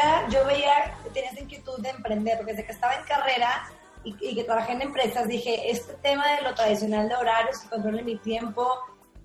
[0.00, 3.68] carrera yo veía que tenía esa inquietud de emprender, porque desde que estaba en carrera
[4.02, 8.02] y, que trabajé en empresas, dije, este tema de lo tradicional de horarios, que controle
[8.02, 8.66] mi tiempo,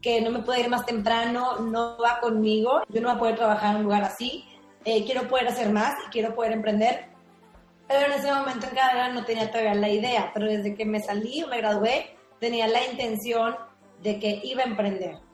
[0.02, 3.36] que no me puedo ir más temprano, no va conmigo, yo no voy a poder
[3.36, 4.46] trabajar en un lugar así,
[4.84, 7.06] eh, quiero poder hacer más y quiero poder emprender.
[7.88, 11.00] Pero en ese momento en carrera no tenía todavía la idea, pero desde que me
[11.00, 13.56] salí me gradué, tenía la intención
[14.02, 15.25] de que iba a emprender.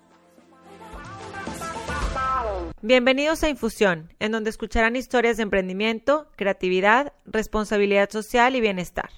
[2.84, 9.11] Bienvenidos a Infusión, en donde escucharán historias de emprendimiento, creatividad, responsabilidad social y bienestar.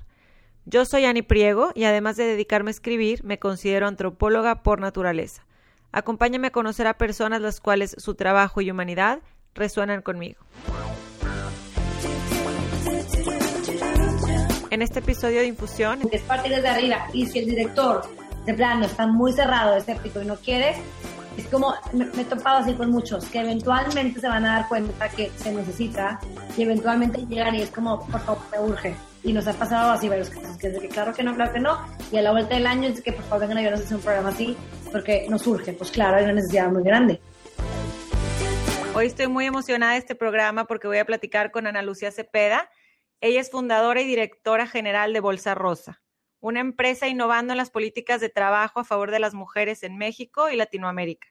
[0.65, 5.45] Yo soy Ani Priego y además de dedicarme a escribir, me considero antropóloga por naturaleza.
[5.93, 9.19] Acompáñame a conocer a personas las cuales su trabajo y humanidad
[9.55, 10.43] resuenan conmigo.
[14.71, 16.02] En este episodio de Infusión...
[16.11, 18.02] Es partir desde arriba y si el director
[18.45, 20.75] de plano está muy cerrado, escéptico y no quiere,
[21.37, 25.09] es como, me, he topado así con muchos, que eventualmente se van a dar cuenta
[25.09, 26.19] que se necesita
[26.55, 28.95] y eventualmente llegan y es como, por favor, me urge.
[29.23, 31.59] Y nos ha pasado así varios casos, que es que claro que no, claro que
[31.59, 31.80] no,
[32.11, 33.97] y a la vuelta del año es que por favor vengan a ayudarnos a hacer
[33.97, 34.58] un programa así,
[34.91, 35.73] porque nos urge.
[35.73, 37.19] Pues claro, hay una necesidad muy grande.
[38.93, 42.69] Hoy estoy muy emocionada de este programa porque voy a platicar con Ana Lucía Cepeda.
[43.21, 46.02] Ella es fundadora y directora general de Bolsa Rosa
[46.44, 50.49] una empresa innovando en las políticas de trabajo a favor de las mujeres en México
[50.49, 51.30] y Latinoamérica.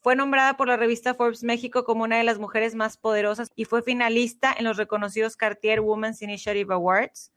[0.00, 3.64] Fue nombrada por la revista Forbes México como una de las mujeres más poderosas y
[3.64, 7.32] fue finalista en los reconocidos Cartier Women's Initiative Awards.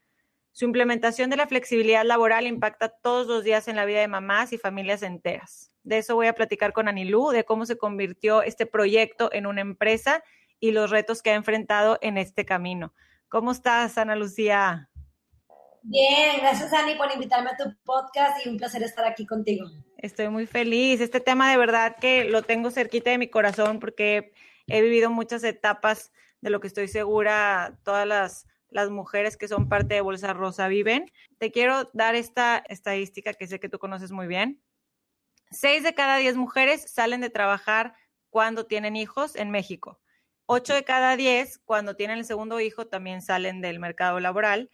[0.51, 4.51] Su implementación de la flexibilidad laboral impacta todos los días en la vida de mamás
[4.51, 5.71] y familias enteras.
[5.83, 9.61] De eso voy a platicar con Anilú, de cómo se convirtió este proyecto en una
[9.61, 10.21] empresa
[10.59, 12.93] y los retos que ha enfrentado en este camino.
[13.29, 14.89] ¿Cómo estás, Ana Lucía?
[15.87, 19.67] Bien, gracias Ani por invitarme a tu podcast y un placer estar aquí contigo.
[19.97, 20.99] Estoy muy feliz.
[20.99, 24.33] Este tema de verdad que lo tengo cerquita de mi corazón porque
[24.65, 26.11] he vivido muchas etapas
[26.41, 30.67] de lo que estoy segura todas las, las mujeres que son parte de Bolsa Rosa
[30.67, 31.11] viven.
[31.37, 34.63] Te quiero dar esta estadística que sé que tú conoces muy bien.
[35.51, 37.93] Seis de cada diez mujeres salen de trabajar
[38.31, 40.01] cuando tienen hijos en México.
[40.47, 44.71] Ocho de cada diez cuando tienen el segundo hijo también salen del mercado laboral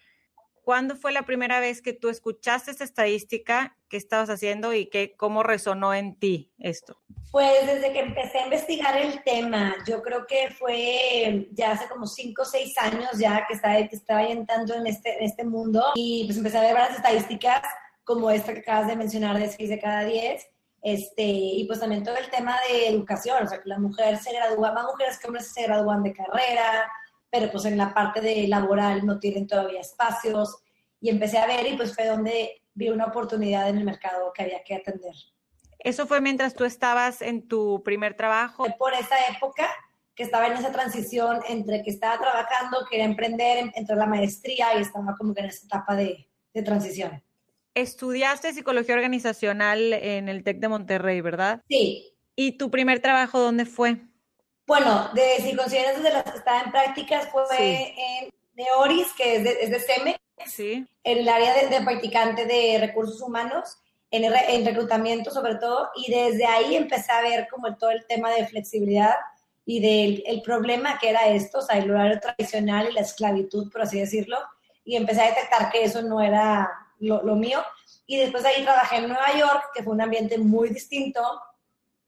[0.71, 5.17] ¿Cuándo fue la primera vez que tú escuchaste esta estadística que estabas haciendo y que,
[5.17, 6.97] cómo resonó en ti esto?
[7.29, 12.07] Pues desde que empecé a investigar el tema, yo creo que fue ya hace como
[12.07, 15.83] cinco o seis años ya que estaba, que estaba entrando en este, en este mundo
[15.93, 17.63] y pues empecé a ver varias estadísticas
[18.05, 20.47] como esta que acabas de mencionar de 6 de cada 10.
[20.83, 24.31] Este, y pues también todo el tema de educación, o sea, que la mujer se
[24.31, 26.89] gradúa, más mujeres que hombres se gradúan de carrera,
[27.31, 30.57] pero pues en la parte de laboral no tienen todavía espacios
[30.99, 34.43] y empecé a ver y pues fue donde vi una oportunidad en el mercado que
[34.43, 35.15] había que atender.
[35.79, 38.65] ¿Eso fue mientras tú estabas en tu primer trabajo?
[38.77, 39.67] Por esa época
[40.13, 44.81] que estaba en esa transición entre que estaba trabajando, quería emprender, entró la maestría y
[44.81, 47.23] estaba como que en esa etapa de, de transición.
[47.73, 51.63] Estudiaste psicología organizacional en el TEC de Monterrey, ¿verdad?
[51.69, 52.13] Sí.
[52.35, 54.01] ¿Y tu primer trabajo dónde fue?
[54.71, 59.43] Bueno, de, si consideras desde las que estaba en prácticas, fue en Neoris, que es
[59.43, 60.15] de, es de CEME,
[60.45, 60.87] sí.
[61.03, 63.79] en el área de, practicante de recursos humanos,
[64.11, 68.31] en, en, reclutamiento sobre todo, y desde ahí empecé a ver como todo el tema
[68.31, 69.15] de flexibilidad
[69.65, 73.69] y del el problema que era esto, o sea, el horario tradicional y la esclavitud,
[73.69, 74.37] por así decirlo,
[74.85, 77.61] y empecé a detectar que eso no era lo, lo mío.
[78.05, 81.21] Y después de ahí trabajé en Nueva York, que fue un ambiente muy distinto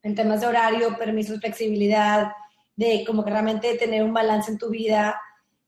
[0.01, 2.31] en temas de horario, permisos, flexibilidad,
[2.75, 5.19] de como que realmente tener un balance en tu vida.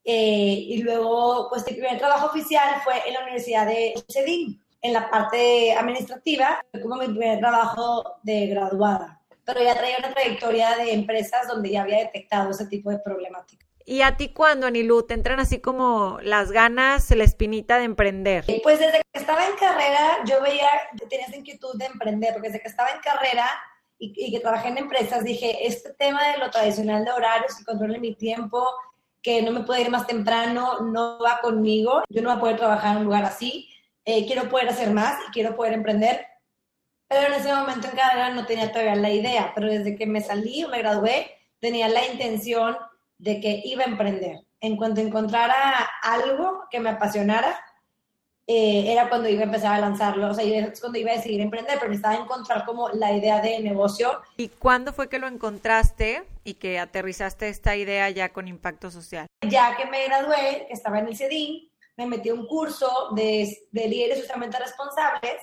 [0.04, 4.92] Eh, y luego, pues mi primer trabajo oficial fue en la Universidad de CEDIN, en
[4.92, 9.20] la parte administrativa, como mi primer trabajo de graduada.
[9.44, 13.66] Pero ya traía una trayectoria de empresas donde ya había detectado ese tipo de problemática.
[13.88, 18.44] ¿Y a ti cuándo, Anilu, te entran así como las ganas, la espinita de emprender?
[18.64, 20.68] Pues desde que estaba en carrera, yo veía,
[21.08, 23.48] tenía esa inquietud de emprender, porque desde que estaba en carrera,
[23.98, 27.98] y, que trabajé en empresas, dije, este tema de lo tradicional de horarios, que controle
[27.98, 28.68] mi tiempo,
[29.22, 32.02] que no me puedo ir más temprano, no va conmigo.
[32.08, 33.68] Yo no voy a poder trabajar en un lugar así.
[34.04, 36.26] Eh, quiero poder hacer más y quiero poder emprender.
[37.08, 40.20] Pero en ese momento en carrera no tenía todavía la idea, pero desde que me
[40.20, 42.76] salí o me gradué, tenía la intención
[43.18, 44.40] de que iba a emprender.
[44.60, 47.58] En cuanto encontrara algo que me apasionara,
[48.48, 51.40] eh, era cuando iba a empezar a lanzarlo, o sea, es cuando iba a decidir
[51.40, 54.20] emprender, pero necesitaba encontrar como la idea de negocio.
[54.36, 59.26] ¿Y cuándo fue que lo encontraste y que aterrizaste esta idea ya con impacto social?
[59.42, 63.88] Ya que me gradué, estaba en el CEDIN, me metí a un curso de, de
[63.88, 65.36] líderes socialmente responsables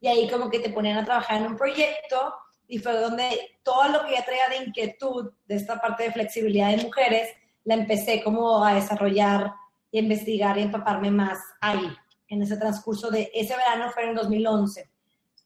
[0.00, 2.34] y ahí como que te ponían a trabajar en un proyecto
[2.66, 6.70] y fue donde todo lo que ya traía de inquietud de esta parte de flexibilidad
[6.70, 7.28] de mujeres,
[7.64, 9.52] la empecé como a desarrollar
[9.90, 11.90] y investigar y empaparme más ahí,
[12.30, 14.88] en ese transcurso de ese verano fue en 2011.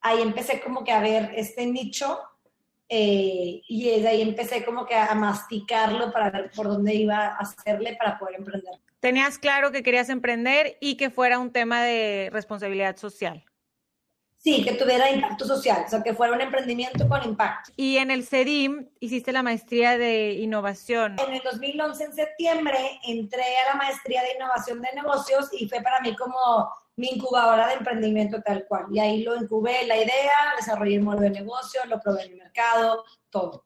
[0.03, 2.21] Ahí empecé como que a ver este nicho
[2.89, 7.39] eh, y desde ahí empecé como que a masticarlo para ver por dónde iba a
[7.39, 8.75] hacerle para poder emprender.
[9.01, 13.45] Tenías claro que querías emprender y que fuera un tema de responsabilidad social.
[14.45, 17.73] Sí, que tuviera impacto social, o sea, que fuera un emprendimiento con impacto.
[17.77, 21.17] Y en el CEDIM hiciste la maestría de innovación.
[21.19, 25.81] En el 2011, en septiembre, entré a la maestría de innovación de negocios y fue
[25.81, 28.85] para mí como mi incubadora de emprendimiento tal cual.
[28.93, 32.39] Y ahí lo incubé la idea, desarrollé el modelo de negocio, lo probé en el
[32.41, 33.65] mercado, todo.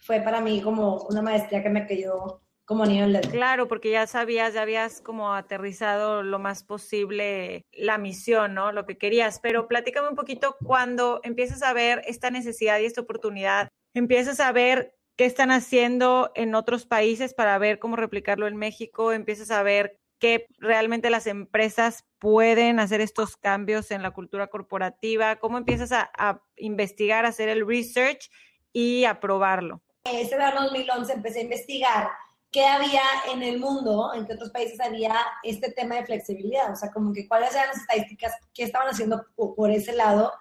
[0.00, 3.20] Fue para mí como una maestría que me quedó como nivel de...
[3.20, 8.72] Claro, porque ya sabías, ya habías como aterrizado lo más posible la misión, ¿no?
[8.72, 9.38] Lo que querías.
[9.40, 14.52] Pero platícame un poquito cuando empiezas a ver esta necesidad y esta oportunidad, empiezas a
[14.52, 19.62] ver qué están haciendo en otros países para ver cómo replicarlo en México, empiezas a
[19.62, 25.92] ver que realmente las empresas pueden hacer estos cambios en la cultura corporativa, cómo empiezas
[25.92, 28.28] a, a investigar, a hacer el research
[28.72, 29.82] y a probarlo.
[30.04, 32.08] Ese verano 2011 empecé a investigar
[32.56, 36.74] qué había en el mundo, en qué otros países había este tema de flexibilidad, o
[36.74, 40.32] sea, como que cuáles eran las estadísticas que estaban haciendo por ese lado.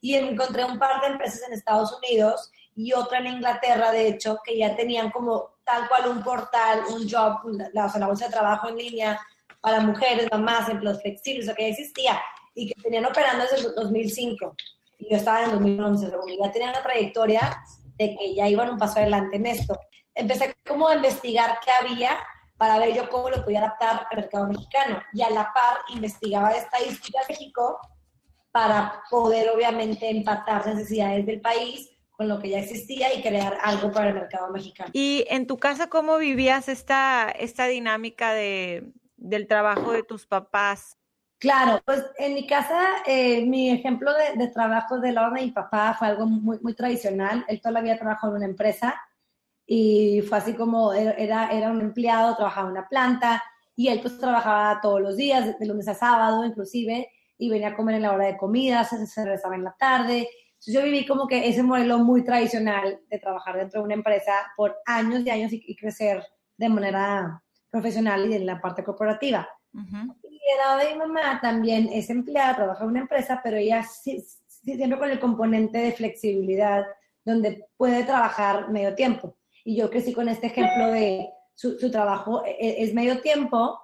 [0.00, 4.38] Y encontré un par de empresas en Estados Unidos y otra en Inglaterra, de hecho,
[4.44, 7.40] que ya tenían como tal cual un portal, un job,
[7.72, 9.20] la, o sea, la bolsa de trabajo en línea
[9.60, 12.22] para mujeres, mamás, empleos flexibles, o sea, que existía
[12.54, 14.54] y que tenían operando desde el 2005.
[15.00, 17.64] Y yo estaba en 2011, o ya tenían una trayectoria
[17.98, 19.76] de que ya iban un paso adelante en esto
[20.14, 22.18] empecé como a investigar qué había
[22.56, 25.02] para ver yo cómo lo podía adaptar al mercado mexicano.
[25.12, 27.80] Y a la par investigaba estadística de México
[28.52, 33.90] para poder obviamente empatar necesidades del país con lo que ya existía y crear algo
[33.90, 34.90] para el mercado mexicano.
[34.92, 40.96] ¿Y en tu casa cómo vivías esta, esta dinámica de, del trabajo de tus papás?
[41.38, 45.50] Claro, pues en mi casa eh, mi ejemplo de, de, trabajo de la de mi
[45.50, 47.44] papá fue algo muy, muy tradicional.
[47.48, 48.94] Él toda la vida trabajó en una empresa
[49.66, 53.42] y fue así como era, era un empleado, trabajaba en una planta
[53.76, 57.08] y él pues trabajaba todos los días, de lunes a sábado inclusive,
[57.38, 60.28] y venía a comer en la hora de comida, se, se regresaba en la tarde.
[60.52, 64.32] Entonces yo viví como que ese modelo muy tradicional de trabajar dentro de una empresa
[64.56, 66.22] por años y años y, crecer
[66.56, 69.48] de manera profesional y en la parte corporativa.
[69.72, 74.24] Y el de mi mamá también es empleada, trabaja en una empresa, pero ella sí,
[74.46, 76.84] siempre con el componente de flexibilidad,
[77.24, 82.50] donde puede trabajar medio tiempo y yo crecí con este ejemplo de su, trabajo e,
[82.50, 83.80] e, es medio tiempo,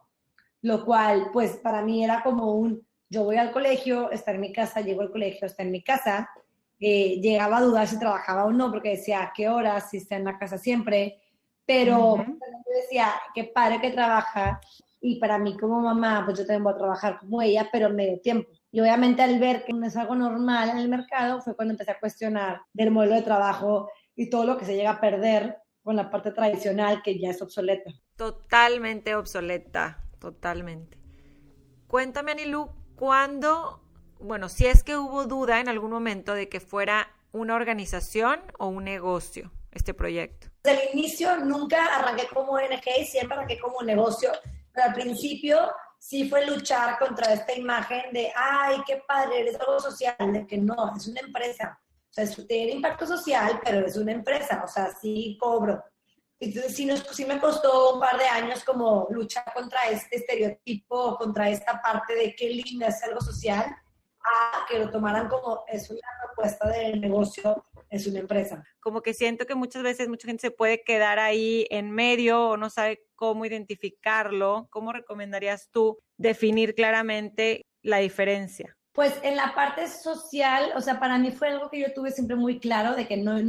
[0.63, 4.53] lo cual pues para mí era como un, yo voy al colegio, está en mi
[4.53, 6.31] casa, llego al colegio, está en mi casa,
[6.79, 9.91] eh, llegaba a dudar si trabajaba o no, porque decía, ¿a qué horas?
[9.91, 11.21] Si está en la casa siempre,
[11.67, 14.61] pero yo decía, qué padre que trabaja,
[15.01, 18.21] y para mí como mamá, pues yo también voy a trabajar como ella, pero medio
[18.21, 18.51] tiempo.
[18.71, 21.93] Y obviamente al ver que no es algo normal en el mercado, fue cuando empecé
[21.93, 25.97] a cuestionar del modelo de trabajo y todo lo que se llega a perder con
[25.97, 27.91] la parte tradicional que ya es obsoleta.
[28.17, 30.99] Totalmente obsoleta, totalmente.
[31.87, 33.83] Cuéntame, Anilu, ¿cuándo,
[34.19, 38.69] bueno, si es que hubo duda en algún momento de que fuera una organización o
[38.69, 40.49] un negocio este proyecto?
[40.63, 44.31] Desde el inicio nunca arranqué como ONG siempre arranqué como un negocio,
[44.73, 49.81] pero al principio sí fue luchar contra esta imagen de, ay, qué padre, eres algo
[49.81, 51.79] social, de que no, es una empresa.
[52.11, 55.83] O sea, tiene impacto social, pero es una empresa, o sea, sí cobro.
[56.41, 61.17] Entonces, sí, nos, sí me costó un par de años como luchar contra este estereotipo,
[61.17, 63.67] contra esta parte de qué lindo es algo social,
[64.23, 68.65] a que lo tomaran como es una propuesta del negocio, es una empresa.
[68.81, 72.57] Como que siento que muchas veces mucha gente se puede quedar ahí en medio o
[72.57, 74.67] no sabe cómo identificarlo.
[74.71, 78.77] ¿Cómo recomendarías tú definir claramente la diferencia?
[79.01, 82.37] Pues en la parte social, o sea, para mí fue algo que yo tuve siempre
[82.37, 83.41] muy claro de que no,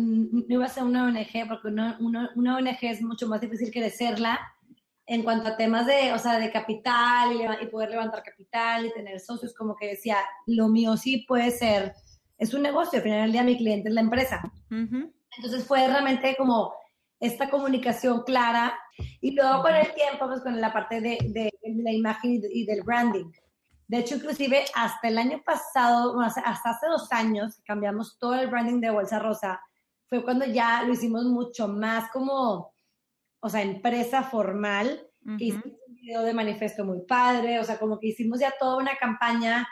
[0.47, 4.39] iba a ser una ONG, porque una, una, ONG es mucho más difícil crecerla
[5.05, 9.19] en cuanto a temas de, o sea, de capital y, poder levantar capital y tener
[9.19, 10.15] socios, como que decía,
[10.45, 11.95] lo mío sí puede ser,
[12.37, 14.41] es un negocio, al final del día mi cliente es la empresa.
[14.69, 16.73] Entonces fue realmente como
[17.19, 18.73] esta comunicación clara.
[19.19, 21.51] Y luego con el tiempo, pues con la parte de, de
[21.83, 23.25] la imagen y del branding
[23.91, 28.79] de hecho, inclusive hasta el año pasado, hasta hace dos años, cambiamos todo el branding
[28.79, 29.59] de Bolsa Rosa,
[30.07, 32.73] fue cuando ya lo hicimos mucho más como,
[33.41, 35.05] o sea, empresa formal,
[35.37, 38.95] hicimos un video de manifiesto muy padre, o sea, como que hicimos ya toda una
[38.95, 39.67] campaña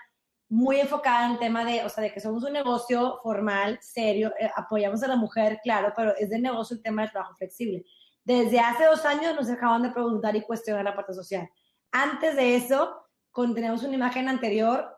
[0.50, 4.34] muy enfocada en el tema de, o sea, de que somos un negocio formal, serio,
[4.38, 7.86] eh, apoyamos a la mujer, claro, pero es de negocio el tema del trabajo flexible.
[8.26, 11.50] Desde hace dos años nos dejaban de preguntar y cuestionar la parte social.
[11.90, 13.06] Antes de eso,
[13.53, 14.98] teníamos una imagen anterior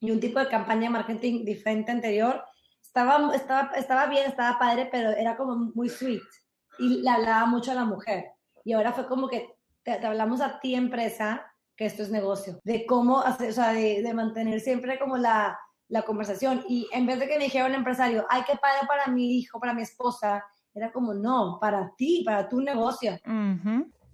[0.00, 2.42] y un tipo de campaña de marketing diferente anterior,
[2.80, 6.22] estaba, estaba, estaba bien, estaba padre, pero era como muy sweet
[6.78, 8.32] y le hablaba mucho a la mujer.
[8.64, 11.46] Y ahora fue como que te, hablamos a ti, empresa,
[11.76, 15.58] que esto es negocio, de cómo hacer, o sea, de, de mantener siempre como la,
[15.88, 16.64] la, conversación.
[16.68, 19.60] Y en vez de que me dijera un empresario, ay, qué padre para mi hijo,
[19.60, 20.44] para mi esposa,
[20.74, 23.18] era como, no, para ti, para tu negocio.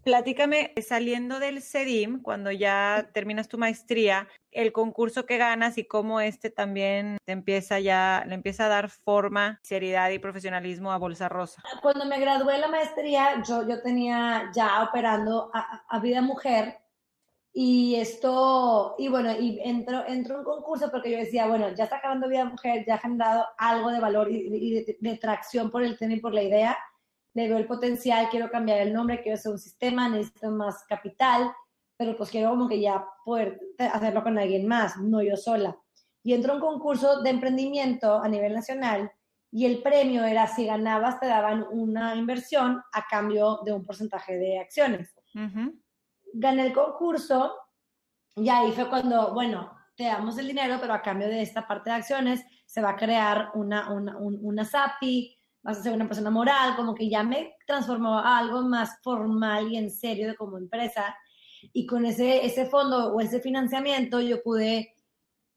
[0.07, 6.21] Platícame, saliendo del CEDIM, cuando ya terminas tu maestría, el concurso que ganas y cómo
[6.21, 11.29] este también te empieza ya, le empieza a dar forma, seriedad y profesionalismo a Bolsa
[11.29, 11.61] Rosa.
[11.83, 16.79] Cuando me gradué la maestría, yo, yo tenía ya operando a, Vida Mujer
[17.53, 21.97] y esto, y bueno, y entró, entró un concurso porque yo decía, bueno, ya está
[21.97, 25.99] acabando Vida Mujer, ya ha generado algo de valor y, de, de tracción por el
[25.99, 26.79] tema y por la idea
[27.37, 31.53] le veo el potencial, quiero cambiar el nombre, quiero hacer un sistema, necesito más capital,
[31.95, 35.77] pero pues quiero como que ya poder hacerlo con alguien más, no yo sola.
[36.23, 39.13] Y entró un concurso de emprendimiento a nivel nacional
[39.53, 44.39] y el premio era si ganabas te daban una inversión a cambio de un porcentaje
[44.39, 45.15] de acciones.
[46.33, 47.55] Gané el concurso
[48.35, 51.91] y ahí fue cuando, bueno, te damos el dinero, pero a cambio de esta parte
[51.91, 55.36] de acciones se va a crear una, una, una SAPI,
[55.67, 59.73] vas a ser una persona moral, como que ya me transformó a algo más formal
[59.73, 61.17] y en serio de como empresa.
[61.73, 64.95] Y con ese, ese fondo o ese financiamiento yo pude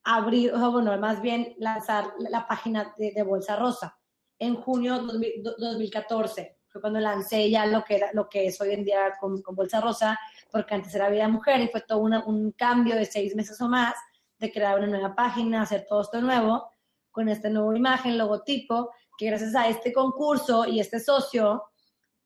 [0.04, 4.00] abrir, o bueno, más bien lanzar la, página de, Bolsa Rosa
[4.40, 6.58] en junio de 2014.
[6.70, 9.80] Fue cuando lancé ya lo que, era, lo que es hoy en día con, Bolsa
[9.80, 10.20] Rosa,
[10.52, 13.94] porque antes era Vida Mujer y fue todo un cambio de seis meses o más
[14.40, 16.72] de crear una nueva página, hacer todo esto nuevo,
[17.12, 18.90] con esta nueva imagen, logotipo,
[19.20, 21.62] que gracias a este concurso y este socio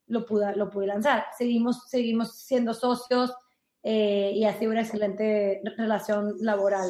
[0.06, 1.26] lo pude, lo pude lanzar.
[1.36, 3.34] Seguimos, seguimos siendo socios
[3.82, 6.88] eh, y ha sido una excelente relación laboral.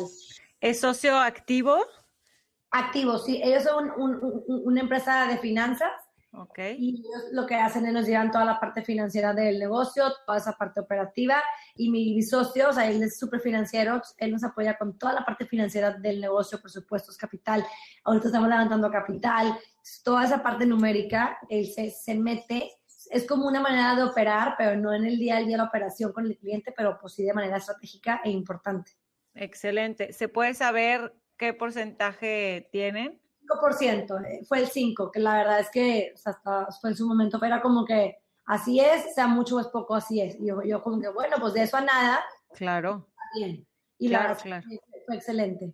[0.59, 1.77] ¿Es socio activo?
[2.71, 3.39] Activo, sí.
[3.41, 5.93] Ellos son una empresa de finanzas.
[6.35, 6.75] Okay.
[6.79, 10.39] Y ellos lo que hacen es nos llevan toda la parte financiera del negocio, toda
[10.39, 11.35] esa parte operativa.
[11.75, 15.25] Y mi, socio, o sea, él es súper financiero, él nos apoya con toda la
[15.25, 17.63] parte financiera del negocio, presupuestos, capital.
[18.03, 19.55] Ahorita estamos levantando capital,
[20.03, 22.71] toda esa parte numérica, él se, se mete,
[23.11, 26.13] es como una manera de operar, pero no en el día a día la operación
[26.13, 28.93] con el cliente, pero pues sí de manera estratégica e importante.
[29.35, 30.13] Excelente.
[30.13, 33.22] ¿Se puede saber qué porcentaje tienen?
[33.47, 37.39] 5%, eh, fue el 5, que la verdad es que hasta fue en su momento,
[37.39, 40.39] pero era como que así es, sea mucho o es poco, así es.
[40.39, 42.23] Y yo, yo como que, bueno, pues de eso a nada.
[42.55, 43.07] Claro.
[43.35, 43.65] Bien.
[43.97, 44.63] Y la verdad
[45.05, 45.73] fue excelente.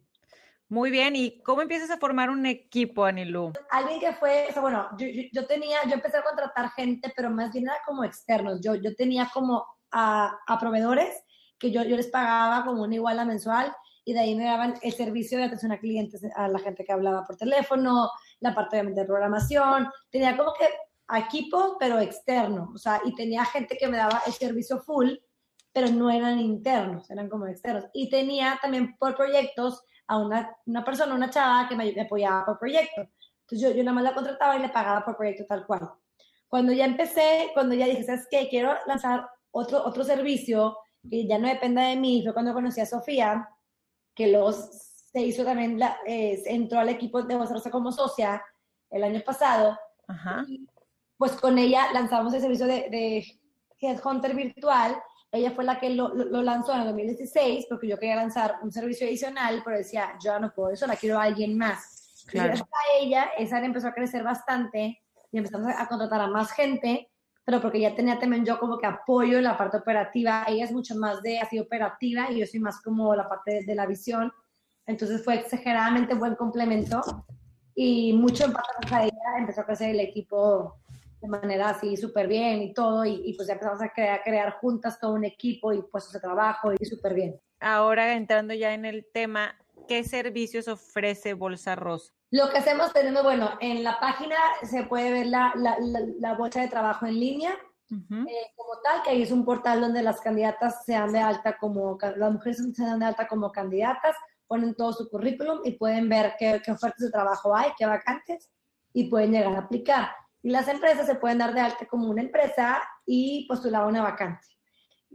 [0.67, 3.53] Muy bien, ¿y cómo empiezas a formar un equipo, Anilú?
[3.71, 7.31] Alguien que fue, o sea, bueno, yo, yo, tenía, yo empecé a contratar gente, pero
[7.31, 8.61] más bien era como externos.
[8.61, 11.23] Yo, yo tenía como a, a proveedores
[11.57, 13.75] que yo, yo les pagaba como una iguala mensual
[14.05, 16.91] y de ahí me daban el servicio de atención a clientes, a la gente que
[16.91, 19.89] hablaba por teléfono, la parte de programación.
[20.09, 20.67] Tenía como que
[21.17, 25.11] equipo, pero externo, o sea, y tenía gente que me daba el servicio full,
[25.71, 27.85] pero no eran internos, eran como externos.
[27.93, 32.59] Y tenía también por proyectos a una, una persona, una chava que me, apoyaba por
[32.59, 33.01] proyecto.
[33.41, 35.89] Entonces yo, yo nada más la contrataba y le pagaba por proyecto tal cual.
[36.47, 38.47] Cuando ya empecé, cuando ya dije, ¿sabes qué?
[38.49, 40.77] Quiero lanzar otro, otro servicio
[41.09, 43.47] que ya no dependa de mí, fue cuando conocí a Sofía,
[44.19, 48.43] que luego se hizo también, la, eh, entró al equipo de Rosa como socia
[48.91, 49.79] el año pasado.
[50.07, 50.43] Ajá.
[51.17, 53.23] pues con ella lanzamos el servicio de, de
[53.79, 54.99] Headhunter virtual
[55.31, 56.09] ella fue la que lo,
[56.41, 60.51] lanzó en el 2016 porque yo quería lanzar un servicio adicional, pero decía, yo no
[60.51, 62.25] puedo eso, la quiero a alguien más.
[62.27, 62.47] Claro.
[62.47, 64.99] Y gracias a ella, esa empezó a crecer bastante
[65.31, 67.11] y empezamos a, contratar a más gente,
[67.49, 70.45] pero porque ya tenía también yo como que apoyo en la parte operativa.
[70.47, 73.73] Ella es mucho más de así operativa y yo soy más como la parte de,
[73.73, 74.31] la visión.
[74.85, 77.01] Entonces fue exageradamente buen complemento
[77.73, 80.75] y mucho en a ella empezó a crecer el equipo
[81.21, 84.99] de manera así súper bien y todo, y, pues ya empezamos a crear, crear juntas
[84.99, 87.41] todo un equipo y puestos de trabajo y súper bien.
[87.59, 89.55] Ahora entrando ya en el tema,
[89.87, 92.13] ¿qué servicios ofrece Bolsa Rosa?
[92.31, 95.77] Lo que hacemos tenemos, bueno, en la página se puede ver la, la,
[96.19, 97.51] la, bolsa de trabajo en línea,
[97.91, 101.57] eh, como tal, que ahí es un portal donde las candidatas se dan de alta
[101.57, 106.07] como, las mujeres se dan de alta como candidatas, ponen todo su currículum y pueden
[106.07, 108.51] ver qué, qué ofertas de trabajo hay, qué vacantes,
[108.93, 110.09] y pueden llegar a aplicar.
[110.43, 114.45] Y las empresas se pueden dar de alta como una empresa y postular una vacante.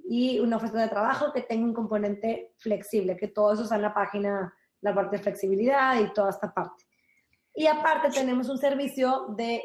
[0.08, 3.82] Y una oferta de trabajo que tenga un componente flexible, que todo eso está en
[3.82, 6.84] la página, la parte de flexibilidad y toda esta parte.
[7.54, 9.62] Y aparte tenemos un servicio de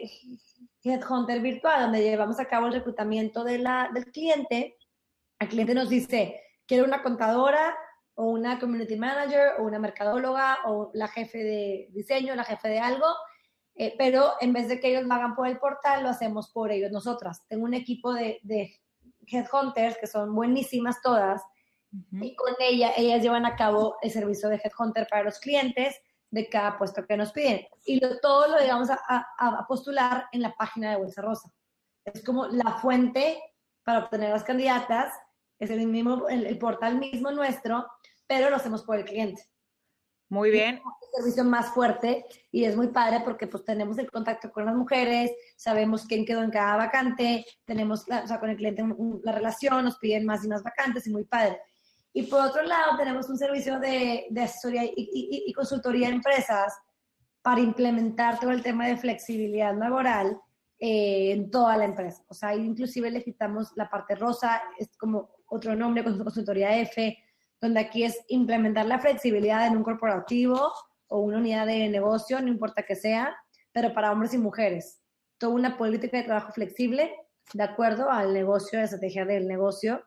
[0.83, 4.77] Headhunter virtual, donde llevamos a cabo el reclutamiento de la, del cliente.
[5.39, 7.75] El cliente nos dice, quiero una contadora
[8.13, 12.79] o una community manager o una mercadóloga o la jefe de diseño, la jefe de
[12.79, 13.07] algo,
[13.75, 16.71] eh, pero en vez de que ellos lo hagan por el portal, lo hacemos por
[16.71, 17.43] ellos nosotras.
[17.47, 18.75] Tengo un equipo de, de
[19.25, 21.41] headhunters que son buenísimas todas
[22.11, 25.99] y con ella, ellas llevan a cabo el servicio de headhunter para los clientes
[26.31, 27.65] de cada puesto que nos piden.
[27.85, 28.99] Y todo lo digamos a,
[29.37, 31.51] a, postular en la página de Bolsa Rosa.
[32.05, 33.39] Es como la fuente
[33.83, 35.13] para obtener las candidatas,
[35.57, 37.85] es el mismo, el, portal mismo nuestro,
[38.27, 39.43] pero lo hacemos por el cliente.
[40.29, 40.75] Muy bien.
[40.75, 44.65] Es el servicio más fuerte y es muy padre porque pues tenemos el contacto con
[44.65, 48.83] las mujeres, sabemos quién quedó en cada vacante, tenemos o sea, con el cliente
[49.23, 51.59] la relación, nos piden más y más vacantes y muy padre.
[52.13, 56.73] Y por otro lado, tenemos un servicio de, de asesoría y, consultoría a empresas
[57.41, 60.39] para implementar todo el tema de flexibilidad laboral
[60.79, 62.23] eh, en toda la empresa.
[62.27, 67.17] O sea, inclusive le quitamos la parte rosa, es como otro nombre, consultoría F,
[67.61, 70.71] donde aquí es implementar la flexibilidad en un corporativo
[71.07, 73.35] o una unidad de negocio, no importa que sea,
[73.71, 75.01] pero para hombres y mujeres.
[75.37, 77.13] Toda una política de trabajo flexible
[77.53, 80.03] de acuerdo al negocio, a la estrategia del negocio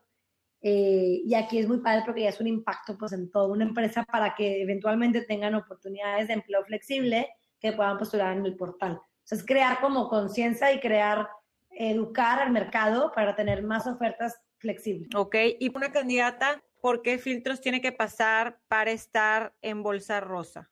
[0.65, 3.65] eh, y aquí es muy padre porque ya es un impacto pues en toda una
[3.65, 7.27] empresa para que eventualmente tengan oportunidades de empleo flexible
[7.59, 9.01] que puedan postular en el portal.
[9.23, 11.27] Entonces, es crear como conciencia y crear,
[11.69, 15.09] educar al mercado para tener más ofertas flexibles.
[15.13, 20.71] Ok, y una candidata, ¿por qué filtros tiene que pasar para estar en Bolsa Rosa?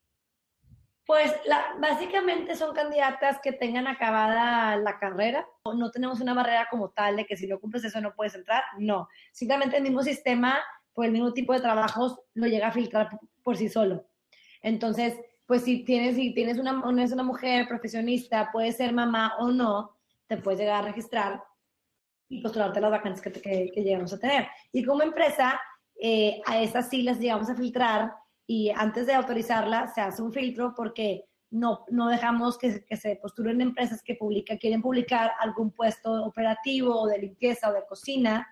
[1.12, 1.34] Pues
[1.78, 5.46] básicamente son candidatas que tengan acabada la carrera.
[5.66, 8.64] No tenemos una barrera como tal de que si no cumples eso no puedes entrar.
[8.78, 10.58] No, simplemente el mismo sistema,
[10.94, 13.10] pues el mismo tipo de trabajos lo llega a filtrar
[13.44, 14.06] por sí solo.
[14.62, 19.98] Entonces, pues si tienes, si tienes una, una mujer profesionista, puede ser mamá o no,
[20.28, 21.44] te puedes llegar a registrar
[22.30, 24.48] y postularte las vacantes que, que, llegamos a tener.
[24.72, 25.60] Y como empresa,
[26.02, 28.14] eh, a esas sí las llegamos a filtrar
[28.52, 33.16] y antes de autorizarla se hace un filtro porque no, no dejamos que, que se
[33.16, 38.46] postulen empresas que publica, quieren publicar algún puesto operativo o de limpieza o de cocina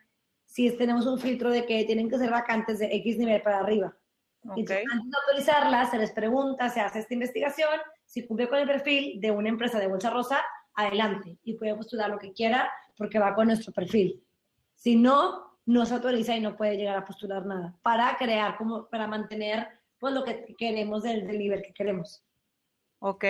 [0.46, 3.94] si tenemos un filtro de que tienen que ser vacantes de X nivel para arriba.
[4.42, 8.68] Entonces, antes de autorizarla, se les pregunta, se hace esta investigación, si cumple con el
[8.68, 10.40] perfil de una empresa de Bolsa Rosa,
[10.76, 14.24] adelante y puede postular lo que quiera porque va con nuestro perfil.
[14.76, 18.88] Si no, no se autoriza y no puede llegar a postular nada para crear, como
[18.88, 22.24] para mantener pues lo que queremos del, nivel que queremos.
[23.00, 23.26] Ok,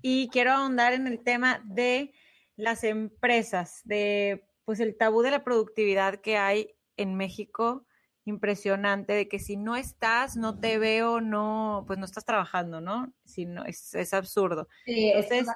[0.00, 2.12] y quiero ahondar en el tema de
[2.56, 7.86] las empresas, de pues el tabú de la productividad que hay en México,
[8.24, 13.12] impresionante, de que si no estás, no te veo, no, pues no estás trabajando, ¿no?
[13.24, 14.68] Si no, es, es absurdo.
[14.84, 15.48] Sí, Entonces,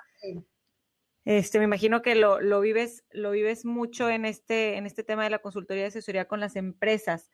[1.26, 5.24] este, me imagino que lo, lo, vives, lo vives mucho en este, en este tema
[5.24, 7.30] de la consultoría de asesoría con las empresas.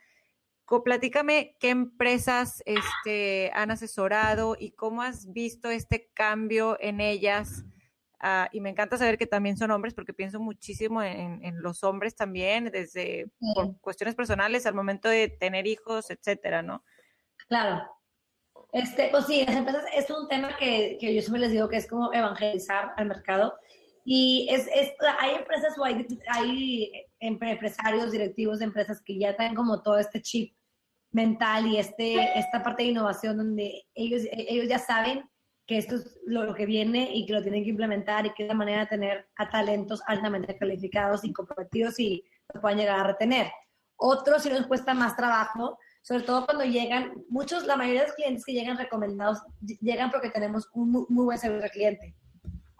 [0.80, 7.64] Platícame qué empresas este, han asesorado y cómo has visto este cambio en ellas.
[8.18, 12.16] Ah, y me encanta saber que también son hombres, porque pienso muchísimo en, los hombres
[12.16, 16.84] también, desde por cuestiones personales al momento de tener hijos, etcétera, ¿no?
[17.48, 17.82] Claro.
[18.72, 21.76] Este, pues sí, las empresas es un tema que, que yo siempre les digo que
[21.76, 23.54] es como evangelizar al mercado.
[24.04, 29.54] Y es, es, hay empresas o hay, hay empresarios, directivos de empresas que ya traen
[29.54, 30.54] como todo este chip
[31.12, 35.24] mental y este, esta parte de innovación donde ellos, ellos ya saben
[35.66, 38.48] que esto es lo, que viene y que lo tienen que implementar y que es
[38.48, 43.04] la manera de tener a talentos altamente calificados y comprometidos y lo puedan llegar a
[43.04, 43.52] retener.
[43.96, 48.16] Otros sí nos cuesta más trabajo, sobre todo cuando llegan, muchos, la mayoría de los
[48.16, 49.38] clientes que llegan recomendados,
[49.80, 52.16] llegan porque tenemos un muy, buen servicio al cliente.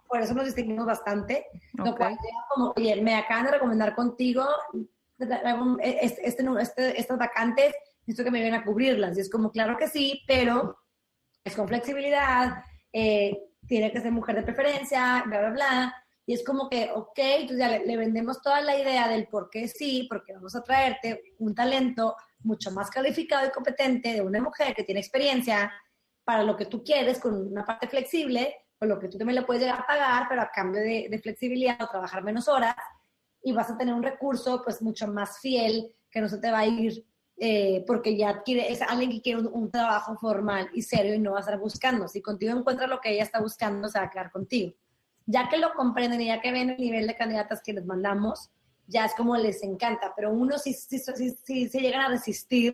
[0.07, 1.45] Por eso nos distinguimos bastante.
[1.77, 4.45] como, oye, me acaban de recomendar contigo
[6.01, 7.73] este, este, este, estas vacantes,
[8.11, 9.17] esto que me vienen a cubrirlas.
[9.17, 10.77] Y es como, claro que sí, pero
[11.43, 13.37] es con flexibilidad, eh,
[13.67, 15.95] tiene que ser mujer de preferencia, bla, bla, bla.
[16.25, 19.67] Y es como que, ok, entonces ya le, vendemos toda la idea del por qué
[19.67, 24.73] sí, porque vamos a traerte un talento mucho más calificado y competente de una mujer
[24.73, 25.71] que tiene experiencia
[26.23, 29.45] para lo que tú quieres, con una parte flexible, con lo que tú también le
[29.45, 32.75] puedes llegar a pagar, pero a cambio de, de flexibilidad o trabajar menos horas,
[33.41, 36.59] y vas a tener un recurso pues mucho más fiel, que no se te va
[36.59, 37.05] a ir
[37.37, 41.31] eh, porque ya quiere, es alguien que quiere un, trabajo formal y serio y no
[41.31, 42.07] va a estar buscando.
[42.07, 44.73] Si contigo encuentra lo que ella está buscando, se va a quedar contigo.
[45.25, 48.51] Ya que lo comprenden y ya que ven el nivel de candidatas que les mandamos,
[48.87, 52.73] ya es como les encanta, pero uno sí, sí, sí, sí se llegan a resistir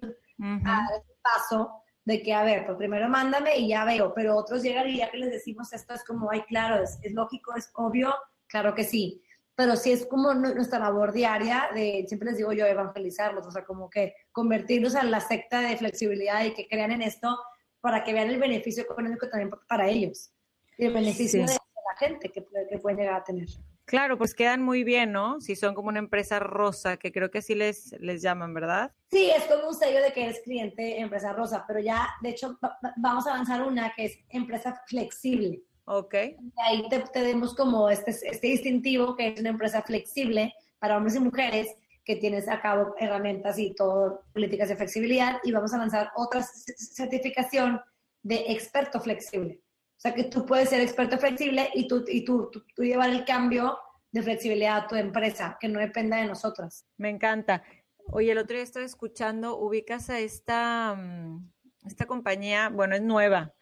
[0.65, 4.63] a ese paso de que, a ver, pues primero mándame y ya veo, pero otros
[4.63, 7.69] llegan y ya que les decimos esto es como, ay, claro, es, es lógico, es
[7.75, 8.15] obvio,
[8.47, 9.21] claro que sí,
[9.59, 13.65] pero sí es como nuestra labor diaria de, siempre les digo yo, evangelizarlos, o sea,
[13.65, 17.37] como que convertirlos en la secta de flexibilidad y que crean en esto
[17.81, 20.31] para que vean el beneficio económico también para ellos
[20.77, 23.49] y el beneficio de la gente que, que pueden llegar a tener.
[23.83, 25.41] Claro, pues quedan muy bien, ¿no?
[25.41, 28.93] Si son como una empresa rosa, que creo que así les, les llaman, ¿verdad?
[29.11, 32.57] Sí, es como un sello de que eres cliente empresa rosa, pero ya, de hecho,
[32.95, 35.63] vamos a avanzar una que es empresa flexible.
[35.91, 36.13] Ok.
[36.57, 41.19] ahí te, tenemos como este, este distintivo que es una empresa flexible para hombres y
[41.19, 41.67] mujeres
[42.05, 46.43] que tienes a cabo herramientas y todo, políticas de flexibilidad y vamos a lanzar otra
[46.43, 47.81] certificación
[48.21, 49.61] de experto flexible.
[49.97, 53.25] O sea, que tú puedes ser experto flexible y tú, y tú, tú, llevar el
[53.25, 53.79] cambio
[54.11, 56.85] de flexibilidad a tu empresa, que no dependa de nosotras.
[56.97, 57.63] Me encanta.
[58.11, 61.51] Oye, el otro día estoy escuchando, ubicas a esta, mm,
[61.87, 63.55] esta compañía, bueno, es nueva,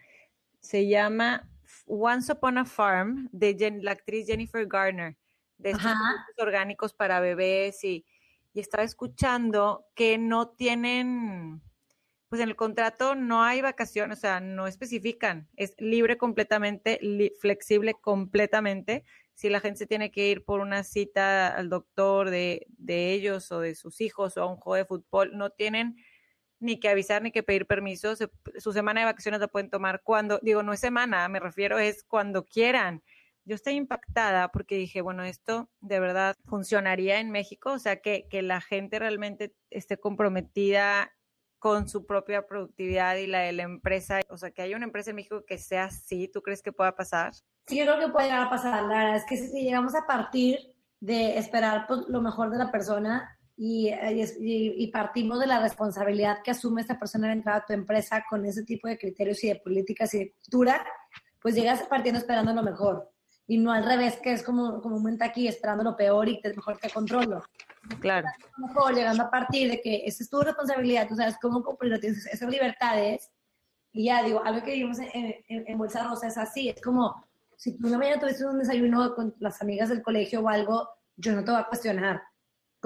[0.59, 1.49] se llama
[1.87, 5.17] Once Upon a Farm, de la actriz Jennifer Garner,
[5.57, 5.93] de estos
[6.37, 8.05] orgánicos para bebés y,
[8.53, 11.61] y estaba escuchando que no tienen
[12.29, 16.99] pues en el contrato no hay vacaciones, o sea, no especifican, es libre completamente,
[17.39, 19.05] flexible completamente.
[19.33, 23.51] Si la gente se tiene que ir por una cita al doctor de, de, ellos
[23.51, 25.95] o de sus hijos o a un juego de fútbol, no tienen
[26.59, 28.13] ni que avisar ni que pedir permiso.
[28.57, 32.03] su semana de vacaciones la pueden tomar cuando, digo, no es semana, me refiero es
[32.03, 33.03] cuando quieran.
[33.45, 38.27] Yo estoy impactada porque dije, bueno, esto de verdad funcionaría en México, o sea, que,
[38.29, 41.13] que la gente realmente esté comprometida
[41.59, 44.19] con su propia productividad y la de la empresa.
[44.29, 46.95] O sea, que haya una empresa en México que sea así, ¿tú crees que pueda
[46.95, 47.33] pasar?
[47.67, 48.83] Sí, yo creo que puede llegar a pasar.
[48.83, 50.59] La verdad es que si llegamos a partir
[50.99, 53.91] de esperar pues, lo mejor de la persona y,
[54.39, 58.45] y, partimos de la responsabilidad que asume esta persona de entrar a tu empresa con
[58.45, 60.85] ese tipo de criterios y de políticas y de cultura,
[61.41, 63.11] pues llegas partiendo esperando lo mejor
[63.47, 66.53] y no al revés, que es como, como un aquí esperando lo peor y te,
[66.53, 67.43] mejor te controlo.
[68.01, 68.27] Claro.
[68.57, 72.25] Mejor llegando a partir de que esa es tu responsabilidad, tú sabes cómo cumplir, tienes
[72.27, 73.31] esas libertades.
[73.93, 77.77] Y ya digo, algo que vimos en, en, Bolsa Rosa es así, es como, si
[77.77, 81.43] tú una mañana tuviste un desayuno con las amigas del colegio o algo, yo no
[81.43, 82.21] te voy a cuestionar.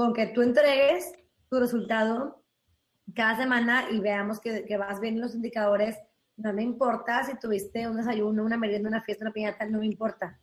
[0.01, 1.13] Con que tú entregues
[1.47, 2.43] tu resultado
[3.13, 5.95] cada semana y veamos que, que vas bien los indicadores,
[6.37, 9.85] no me importa si tuviste un desayuno, una merienda, una fiesta, una piñata, no me
[9.85, 10.39] importa.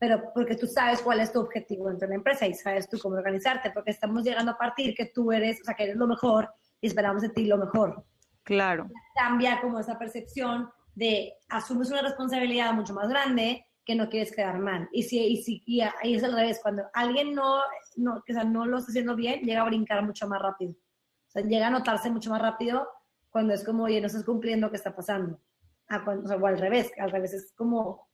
[0.00, 2.98] Pero porque tú sabes cuál es tu objetivo dentro de la empresa y sabes tú
[2.98, 6.08] cómo organizarte, porque estamos llegando a partir que tú eres, o sea, que eres lo
[6.08, 8.04] mejor y esperamos de ti lo mejor.
[8.42, 8.90] Claro.
[9.14, 14.58] Cambia como esa percepción de asumes una responsabilidad mucho más grande que no quieres quedar
[14.58, 14.86] mal.
[14.92, 17.62] Y si, y si y ahí es al revés, cuando alguien no,
[17.98, 20.72] no, o sea, no lo está haciendo bien, llega a brincar mucho más rápido.
[20.72, 22.88] O sea, llega a notarse mucho más rápido
[23.30, 25.40] cuando es como, oye, no estás cumpliendo, ¿qué está pasando?
[25.88, 28.08] A cuando, o, sea, o al revés, al revés es como,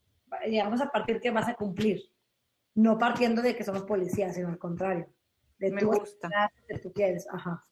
[0.47, 2.03] llegamos a partir que vas a cumplir,
[2.75, 5.07] no partiendo de que somos policías, sino al contrario.
[5.59, 6.29] De Me gusta.
[6.67, 7.65] Que tú quieres, ajá.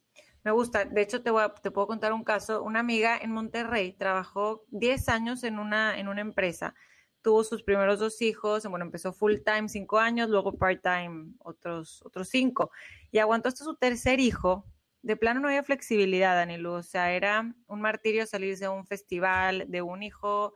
[0.44, 0.85] Me gusta.
[0.85, 2.62] De hecho, te, voy te puedo contar un caso.
[2.62, 6.75] Una amiga en Monterrey trabajó 10 años en una, en una empresa.
[7.22, 8.66] Tuvo sus primeros dos hijos.
[8.66, 12.70] Bueno, empezó full time, cinco años, luego part time, otros, otros cinco.
[13.11, 14.66] Y aguantó hasta su tercer hijo
[15.02, 16.72] de plano no había flexibilidad, Danilu.
[16.72, 20.54] O sea, era un martirio salirse de un festival, de un hijo,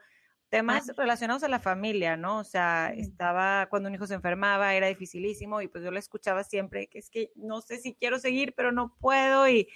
[0.48, 0.94] temas ah.
[0.96, 2.38] relacionados a la familia, ¿no?
[2.38, 6.44] O sea, estaba, cuando un hijo se enfermaba, era dificilísimo y pues yo le escuchaba
[6.44, 9.68] siempre que es que no sé si quiero seguir, pero no puedo y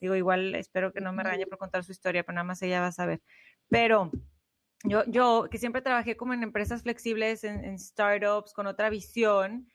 [0.00, 2.80] digo, igual espero que no me regañe por contar su historia, pero nada más ella
[2.80, 3.22] va a saber.
[3.68, 4.10] Pero
[4.84, 9.68] yo, yo que siempre trabajé como en empresas flexibles, en, en startups, con otra visión,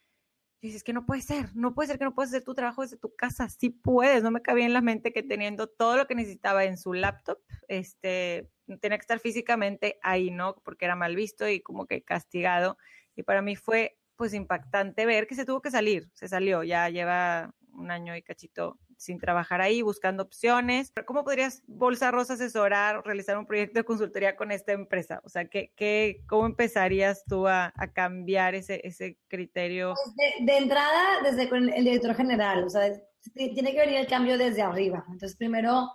[0.61, 2.97] dices que no puede ser, no puede ser que no puedas hacer tu trabajo desde
[2.97, 6.15] tu casa, sí puedes, no me cabía en la mente que teniendo todo lo que
[6.15, 8.49] necesitaba en su laptop, este,
[8.81, 10.55] tenía que estar físicamente ahí, ¿no?
[10.63, 12.77] Porque era mal visto y como que castigado.
[13.15, 16.89] Y para mí fue pues impactante ver que se tuvo que salir, se salió, ya
[16.89, 20.91] lleva un año y cachito sin trabajar ahí, buscando opciones.
[21.05, 25.21] ¿Cómo podrías Bolsa Rosa asesorar realizar un proyecto de consultoría con esta empresa?
[25.23, 29.93] O sea, ¿qué, qué, ¿cómo empezarías tú a, cambiar ese, ese criterio?
[29.93, 32.91] Pues de, entrada, desde el director general, o sea,
[33.33, 35.05] tiene que venir el cambio desde arriba.
[35.09, 35.89] Entonces, primero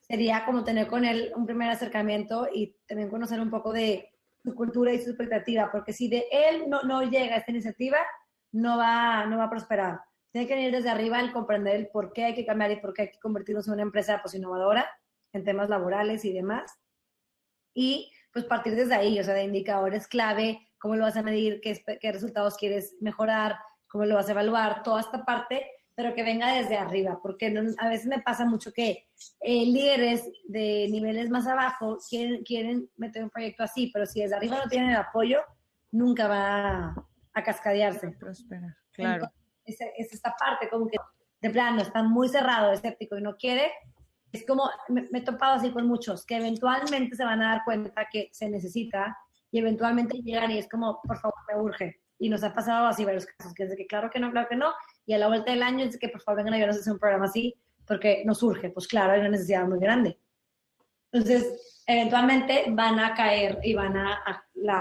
[0.00, 4.10] sería como tener con él un primer acercamiento y también conocer un poco de
[4.42, 7.98] su cultura y su expectativa, porque si de él no, no llega esta iniciativa,
[8.52, 10.00] no va, no va a prosperar.
[10.32, 12.94] Tiene que venir desde arriba el comprender el por qué hay que cambiar y por
[12.94, 14.88] qué hay que convertirnos en una empresa pues, innovadora
[15.32, 16.72] en temas laborales y demás.
[17.74, 21.60] Y pues partir desde ahí, o sea, de indicadores clave, cómo lo vas a medir,
[21.60, 23.56] qué, qué resultados quieres mejorar,
[23.88, 27.88] cómo lo vas a evaluar, toda esta parte, pero que venga desde arriba, porque a
[27.88, 29.08] veces me pasa mucho que
[29.40, 34.36] eh, líderes de niveles más abajo quieren, quieren meter un proyecto así, pero si desde
[34.36, 35.40] arriba no tienen el apoyo,
[35.90, 36.94] nunca va
[37.34, 38.12] a, cascadearse.
[38.12, 39.30] Prosperar, claro.
[39.70, 40.98] Es, esta parte, como que
[41.40, 43.72] de plano está muy cerrado, escéptico y no quiere.
[44.32, 47.64] Es como, me, me he topado así con muchos, que eventualmente se van a dar
[47.64, 49.16] cuenta que se necesita
[49.50, 52.00] y eventualmente llegan y es como, por favor, me urge.
[52.18, 54.48] Y nos ha pasado así varios casos, que es de que claro que no, claro
[54.48, 54.72] que no,
[55.06, 56.80] y a la vuelta del año es de que por favor vengan a ayudarnos a
[56.80, 57.54] hacer un programa así,
[57.86, 60.18] porque nos urge, pues claro, hay una necesidad muy grande.
[61.12, 64.22] Entonces, eventualmente van a caer y van a,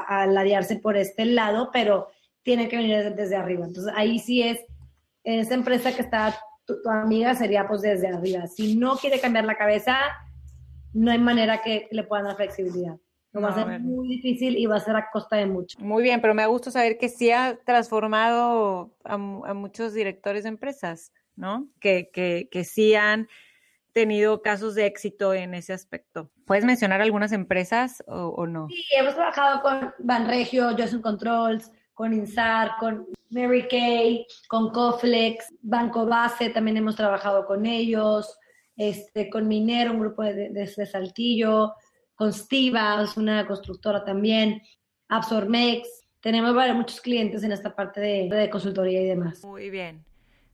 [0.08, 2.10] a, ladearse por este lado, pero
[2.44, 3.66] tiene que venir desde, arriba.
[3.66, 4.60] Entonces, ahí sí es,
[5.24, 8.48] en esa empresa que está tu, tu, amiga, sería pues desde arriba.
[8.48, 9.98] Si no quiere cambiar la cabeza,
[10.94, 12.96] no hay manera que le puedan dar flexibilidad
[13.38, 15.78] va a ser muy difícil y va a ser a costa de mucho.
[15.80, 21.12] Muy bien, pero me gusta saber que sí ha transformado a, muchos directores de empresas,
[21.36, 21.68] ¿no?
[21.80, 23.28] Que, que, que, sí han
[23.94, 26.32] tenido casos de éxito en ese aspecto.
[26.46, 28.68] ¿Puedes mencionar algunas empresas o, no?
[28.70, 36.06] Sí, hemos trabajado con Banregio, Johnson Controls, con Insar, con Mary Kay, con Coflex, Banco
[36.06, 38.40] Base, también hemos trabajado con ellos,
[38.78, 41.74] este, con Minero, un grupo de, de Saltillo,
[42.16, 44.62] con es una constructora también,
[45.10, 45.90] Absormex.
[46.22, 49.44] Tenemos muchos clientes en esta parte de, de consultoría y demás.
[49.44, 50.06] Muy bien.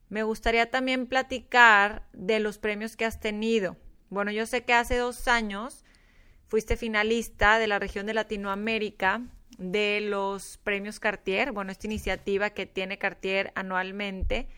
[0.08, 3.76] Me gustaría también platicar de los premios que has tenido.
[4.10, 5.84] Bueno, yo sé que hace dos años
[6.48, 9.22] fuiste finalista de la región de Latinoamérica
[9.58, 14.48] de los premios Cartier, bueno, esta iniciativa que tiene Cartier anualmente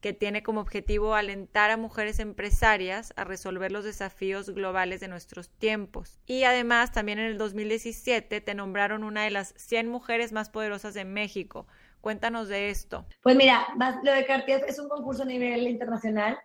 [0.00, 5.50] que tiene como objetivo alentar a mujeres empresarias a resolver los desafíos globales de nuestros
[5.50, 6.20] tiempos.
[6.26, 10.94] Y además, también en el 2017 te nombraron una de las 100 mujeres más poderosas
[10.94, 11.66] de México.
[12.00, 13.06] Cuéntanos de esto.
[13.22, 13.66] Pues mira,
[14.04, 16.38] lo de Cartier es un concurso a nivel internacional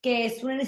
[0.00, 0.60] que es, un,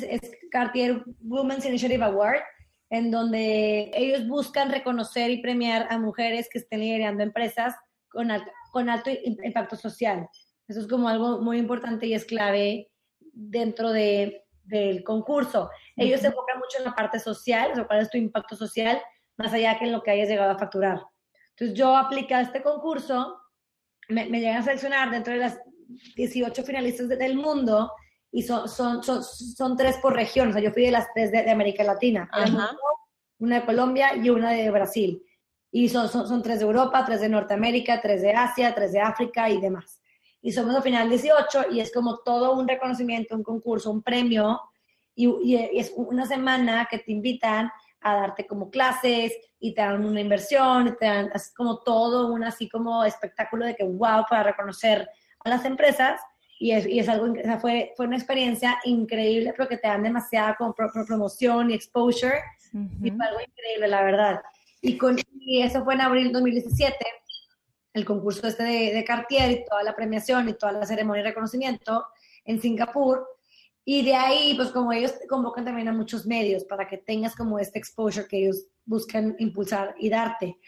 [0.51, 2.41] Cartier Women's Initiative Award,
[2.91, 7.75] en donde ellos buscan reconocer y premiar a mujeres que estén liderando empresas
[8.09, 8.31] con
[8.73, 10.29] con alto impacto social.
[10.69, 12.91] Eso es como algo muy importante y es clave
[13.33, 15.71] dentro de, del concurso.
[15.97, 19.01] Ellos se enfocan mucho en la parte social, o sea, cuál es tu impacto social,
[19.39, 21.01] más allá que en lo que hayas llegado a facturar.
[21.51, 23.41] Entonces yo apliqué a este concurso,
[24.09, 25.59] me, me llegan a seleccionar dentro de las
[26.17, 27.93] 18 finalistas del mundo
[28.33, 31.33] y son, son, son, son, tres por región, o sea, yo fui de las tres
[31.33, 32.29] de, América Latina,
[33.39, 35.23] una de Colombia y una de Brasil.
[35.71, 39.01] Y son, son, son tres de Europa, tres de Norteamérica, tres de Asia, tres de
[39.01, 40.01] África y demás.
[40.41, 44.61] Y somos al final 18 y es como todo un reconocimiento, un concurso, un premio
[45.17, 47.71] y, es una semana que te invitan
[48.03, 52.33] a darte como clases y te dan una inversión y te dan es como todo
[52.33, 55.09] un así como espectáculo de que wow para reconocer
[55.43, 56.21] a las empresas
[56.59, 60.75] y es, y es algo, fue, fue una experiencia increíble porque te dan demasiada como
[60.75, 62.41] promoción y exposure
[63.03, 64.41] y fue algo increíble la verdad.
[64.81, 66.97] Y, con, y eso fue en abril 2017
[67.97, 72.05] el concurso este de, Cartier y toda la premiación y toda la ceremonia de reconocimiento
[72.45, 73.27] en Singapur.
[73.87, 77.59] Y de ahí, pues como ellos convocan también a muchos medios para que tengas como
[77.59, 80.59] este exposure que ellos buscan impulsar y darte.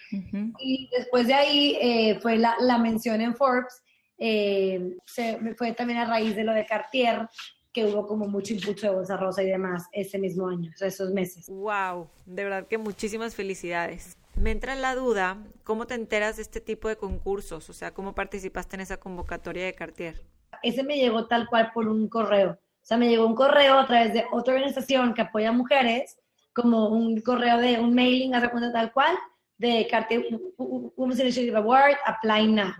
[0.59, 3.83] Y después de ahí eh, fue la, la, mención en Forbes,
[4.18, 7.28] eh, se, fue también a raíz de lo de Cartier,
[7.72, 10.88] que hubo como mucho impulso de Bolsa Rosa y demás ese mismo año, o sea,
[10.88, 11.46] esos meses.
[11.48, 12.09] ¡Wow!
[12.26, 14.16] De verdad que muchísimas felicidades.
[14.37, 17.68] Me entra la duda, ¿cómo te enteras de este tipo de concursos?
[17.70, 20.22] O sea, ¿cómo participaste en esa convocatoria de Cartier?
[20.62, 22.52] Ese me llegó tal cual por un correo.
[22.52, 26.16] O sea, me llegó un correo a través de otra organización que apoya a mujeres,
[26.52, 29.16] como un correo de un mailing, hace cuenta tal cual,
[29.59, 30.24] de Cartier
[30.57, 32.72] Women's Initiative Award, Apply Now.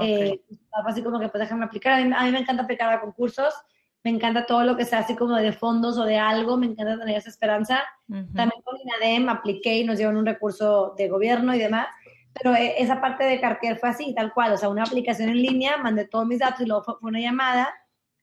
[0.00, 0.40] Eh,
[0.86, 1.94] así como que pues déjame aplicar.
[1.94, 3.54] A mí, a mí, me encanta aplicar a concursos.
[4.02, 6.98] Me encanta todo lo que sea así como de fondos o de algo, me encanta
[6.98, 7.82] tener esa esperanza.
[8.08, 11.88] También con INADEM apliqué y nos dieron un recurso de gobierno y demás,
[12.32, 15.42] pero eh, esa parte de Cartier fue así, tal cual, o sea, una aplicación en
[15.42, 17.68] línea, mandé todos mis datos y luego fue una llamada,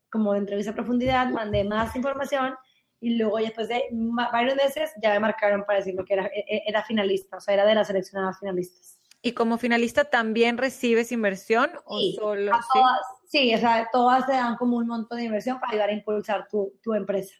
[0.09, 2.55] como de entrevista a profundidad, mandé más información
[2.99, 6.63] y luego después de varios meses ya me marcaron para decirme que era, e, e,
[6.65, 8.96] era finalista, o sea, era de las seleccionadas finalistas.
[9.27, 12.53] ¿Y como finalista también recibes inversión o solo?
[13.27, 16.47] sí, o sea, todas te dan como un montón de inversión para ayudar a impulsar
[16.47, 17.35] tu, tu empresa.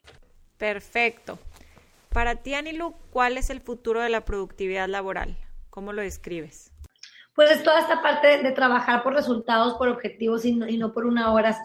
[0.58, 1.40] Perfecto.
[2.10, 5.38] Para ti, Anilu, ¿cuál es el futuro de la productividad laboral?
[5.70, 6.74] ¿Cómo lo describes?
[7.34, 10.92] Pues es toda esta parte de, trabajar por resultados, por objetivos y no, y no
[10.92, 11.58] por una hora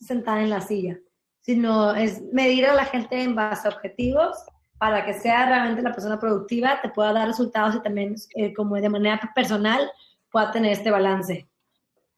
[0.00, 0.98] sentada en la silla,
[1.42, 4.36] sino es medir a la gente en base a objetivos
[4.78, 8.76] para que sea realmente la persona productiva, te pueda dar resultados y también eh, como
[8.76, 9.90] de manera personal
[10.30, 11.48] pueda tener este balance.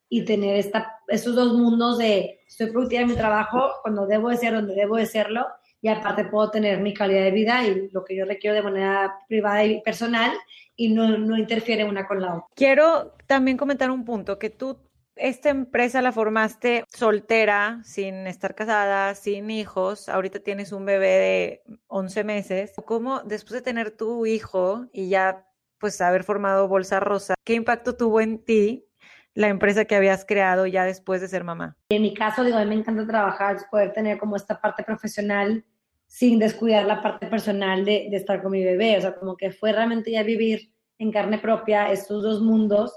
[0.08, 4.36] y tener esta, esos dos mundos de estoy productiva en mi trabajo cuando debo de
[4.36, 5.44] ser donde debo de serlo
[5.82, 9.18] y aparte puedo tener mi calidad de vida y lo que yo requiero de manera
[9.28, 10.32] privada y personal
[10.76, 12.46] y no, no interfiere una con la otra.
[12.54, 14.78] Quiero también comentar un punto, que tú
[15.16, 20.08] esta empresa la formaste soltera, sin estar casada, sin hijos.
[20.08, 22.72] Ahorita tienes un bebé de 11 meses.
[22.84, 25.46] ¿Cómo después de tener tu hijo y ya
[25.78, 28.86] pues haber formado Bolsa Rosa, qué impacto tuvo en ti
[29.34, 31.76] la empresa que habías creado ya después de ser mamá?
[31.90, 35.64] En mi caso, digo, a mí me encanta trabajar, poder tener como esta parte profesional
[36.06, 38.96] sin descuidar la parte personal de, de estar con mi bebé.
[38.98, 42.94] O sea, como que fue realmente ya vivir en carne propia estos dos mundos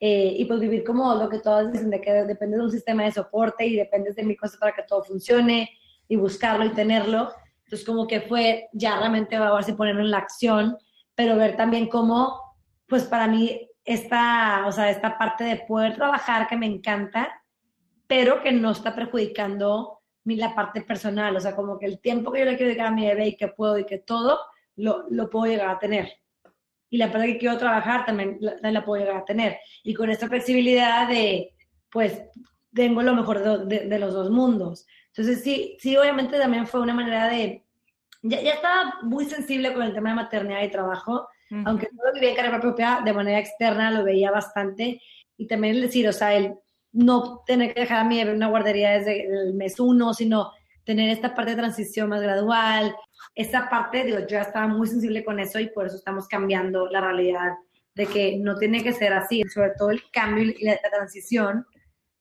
[0.00, 3.04] eh, y pues vivir como lo que todas dicen, de que depende de un sistema
[3.04, 5.70] de soporte y depende de mi cosa para que todo funcione
[6.06, 7.32] y buscarlo y tenerlo.
[7.64, 10.78] Entonces como que fue ya realmente ver si ponerlo en la acción,
[11.14, 12.56] pero ver también cómo,
[12.86, 17.42] pues para mí esta, o sea, esta parte de poder trabajar que me encanta,
[18.06, 22.30] pero que no está perjudicando mi, la parte personal, o sea, como que el tiempo
[22.30, 24.38] que yo le quiero dedicar a mi bebé y que puedo y que todo,
[24.76, 26.20] lo, lo puedo llegar a tener.
[26.90, 29.58] Y la parte que quiero trabajar también la, la, puedo llegar a tener.
[29.82, 31.54] Y con esta flexibilidad de,
[31.90, 32.22] pues,
[32.74, 34.86] tengo lo mejor de, de, los dos mundos.
[35.08, 37.64] Entonces, sí, sí, obviamente también fue una manera de...
[38.22, 41.28] Ya, ya estaba muy sensible con el tema de maternidad y trabajo,
[41.64, 45.00] aunque no lo vivía en carrera propia, de manera externa lo veía bastante.
[45.36, 46.54] Y también el decir, o sea, el
[46.92, 50.52] no tener que dejar a mi bebé en una guardería desde el mes uno, sino
[50.84, 52.94] tener esta parte de transición más gradual.
[53.34, 57.00] Esta parte, digo, yo estaba muy sensible con eso y por eso estamos cambiando la
[57.00, 57.52] realidad
[57.94, 61.66] de que no tiene que ser así, sobre todo el cambio y la, transición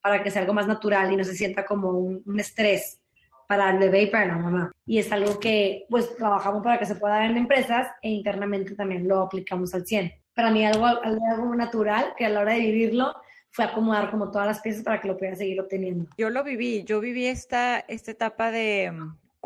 [0.02, 3.00] para que sea algo más natural y no se sienta como un, estrés
[3.48, 4.72] para el bebé y para la mamá.
[4.86, 8.76] Y es algo que pues trabajamos para que se pueda dar en empresas e internamente
[8.76, 10.12] también lo aplicamos al 100.
[10.34, 13.14] Para mí algo, algo natural que a la hora de vivirlo
[13.52, 16.10] fue acomodar como todas las piezas para que lo pudiera seguir obteniendo.
[16.18, 18.92] Yo lo viví, yo viví esta, esta etapa de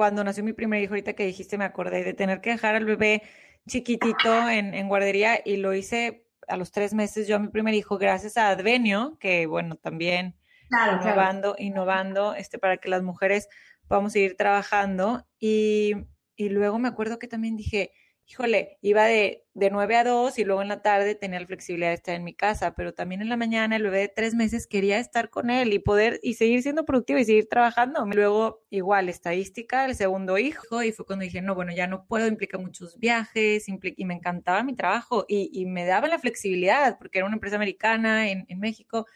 [0.02, 2.86] cuando nació mi primer hijo, ahorita que dijiste me acordé de tener que dejar al
[2.86, 3.22] bebé
[3.68, 7.76] chiquitito en, en guardería y lo hice a los tres meses yo a mi primer
[7.76, 10.36] hijo gracias a Advenio, que bueno, también
[10.70, 11.56] claro, innovando, claro.
[11.60, 13.48] innovando, este, para que las mujeres
[13.88, 15.24] vamos a ir trabajando.
[15.40, 15.94] Y,
[16.36, 17.92] y, luego me acuerdo que también dije,
[18.32, 21.90] híjole, iba de, de 9 a 2 y luego en la tarde tenía la flexibilidad
[21.90, 24.68] de estar en mi casa, pero también en la mañana el bebé de tres meses
[24.68, 28.06] quería estar con él y poder y seguir siendo productiva y seguir trabajando.
[28.06, 32.26] Luego, igual, estadística, el segundo hijo, y fue cuando dije, no, bueno, ya no puedo,
[32.28, 36.98] implica muchos viajes, implica, y me encantaba mi trabajo y, y, me daba la flexibilidad
[36.98, 39.08] porque era una empresa americana en, en México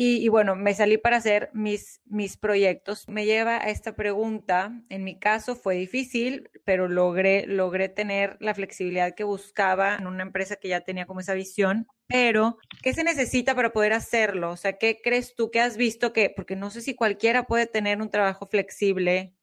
[0.00, 3.08] y, bueno, me salí para hacer mis, mis proyectos.
[3.08, 4.80] Me lleva a esta pregunta.
[4.90, 10.22] En mi caso fue difícil, pero logré, logré tener la flexibilidad que buscaba en una
[10.22, 11.88] empresa que ya tenía como esa visión.
[12.06, 14.52] Pero, ¿qué se necesita para poder hacerlo?
[14.52, 17.66] O sea, ¿qué crees tú que has visto que, porque no sé si cualquiera puede
[17.66, 19.34] tener un trabajo flexible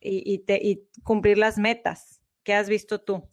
[0.00, 2.22] y, y, te, y cumplir las metas?
[2.44, 3.28] ¿Qué has visto tú?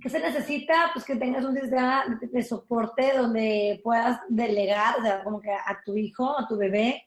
[0.00, 0.90] ¿Qué se necesita?
[0.92, 5.80] Pues que tengas un sistema de soporte donde puedas delegar, o sea, como que a
[5.84, 7.04] tu hijo, a tu bebé,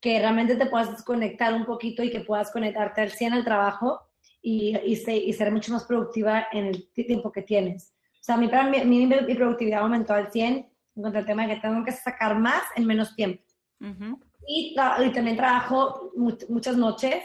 [0.00, 4.00] que realmente te puedas desconectar un poquito y que puedas conectarte al 100 al trabajo
[4.40, 7.92] y, y, se, y ser mucho más productiva en el tiempo que tienes.
[8.20, 8.48] O sea, mi,
[8.84, 12.38] mi, mi productividad aumentó al 100 en cuanto al tema de que tengo que sacar
[12.38, 13.42] más en menos tiempo.
[13.80, 14.20] Uh -huh.
[14.46, 16.12] y, y, también trabajo
[16.48, 17.22] muchas noches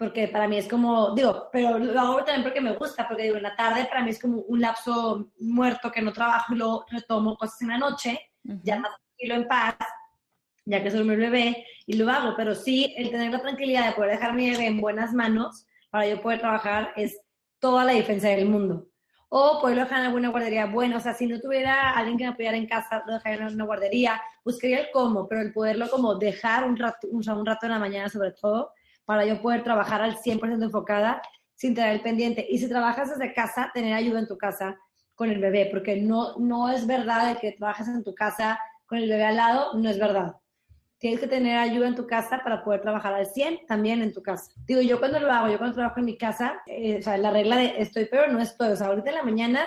[0.00, 3.36] porque para mí es como, digo, pero lo hago también porque me gusta, porque digo,
[3.36, 6.86] en la tarde para mí es como un lapso muerto que no trabajo y lo
[6.88, 8.60] retomo cosas en la noche, uh -huh.
[8.62, 9.74] ya más tranquilo, en paz,
[10.64, 13.92] ya que soy mi bebé, y lo hago, pero sí, el tener la tranquilidad de
[13.92, 17.20] poder dejar mi bebé en buenas manos para yo poder trabajar es
[17.58, 18.86] toda la diferencia del mundo.
[19.28, 22.30] O poderlo dejar en alguna guardería buena, o sea, si no tuviera alguien que me
[22.30, 26.14] apoyara en casa, lo dejaría en una guardería, buscaría el cómo, pero el poderlo como
[26.14, 28.72] dejar un rato, un rato en la mañana sobre todo,
[29.10, 31.20] para yo poder trabajar al 100% enfocada
[31.56, 32.46] sin tener el pendiente.
[32.48, 34.78] Y si trabajas desde casa, tener ayuda en tu casa
[35.16, 39.08] con el bebé, porque no, no es verdad que trabajes en tu casa con el
[39.08, 40.36] bebé al lado, no es verdad.
[40.98, 44.22] Tienes que tener ayuda en tu casa para poder trabajar al 100 también en tu
[44.22, 44.52] casa.
[44.64, 47.32] Digo, yo cuando lo hago, yo cuando trabajo en mi casa, eh, o sea, la
[47.32, 48.68] regla de estoy pero no estoy.
[48.68, 49.66] O sea, ahorita en la mañana,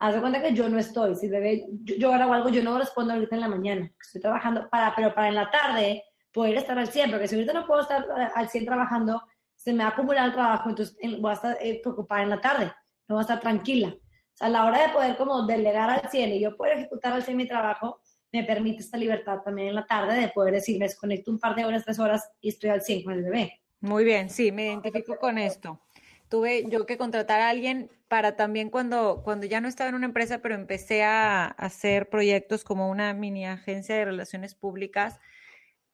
[0.00, 1.14] haz de cuenta que yo no estoy.
[1.14, 1.64] Si el bebé,
[1.96, 3.88] yo hago algo, yo no respondo ahorita en la mañana.
[4.04, 6.02] Estoy trabajando para, pero para en la tarde,
[6.32, 9.22] poder estar al 100, porque si ahorita no puedo estar eh, al 100 trabajando,
[9.54, 12.40] se me va a acumular el trabajo, entonces voy a estar eh, preocupada en la
[12.40, 12.72] tarde,
[13.08, 13.88] no voy a estar tranquila.
[13.88, 17.12] O sea, a la hora de poder como delegar al 100 y yo poder ejecutar
[17.12, 18.00] al 100 mi trabajo,
[18.32, 21.54] me permite esta libertad también en la tarde de poder decir, me desconecto un par
[21.54, 23.60] de horas, tres horas y estoy al 100 con el bebé.
[23.80, 25.80] Muy bien, sí, me identifico con esto.
[26.28, 30.06] Tuve yo que contratar a alguien para también cuando, cuando ya no estaba en una
[30.06, 35.18] empresa, pero empecé a hacer proyectos como una mini agencia de relaciones públicas,